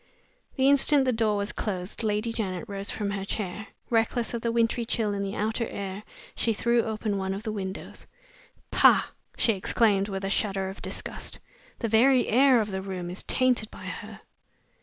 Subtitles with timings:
[0.55, 3.67] The instant the door was closed Lady Janet rose from her chair.
[3.91, 6.01] Reckless of the wintry chill in the outer air,
[6.35, 8.07] she threw open one of the windows.
[8.71, 11.37] "Pah!" she exclaimed, with a shudder of disgust,
[11.77, 14.21] "the very air of the room is tainted by her!"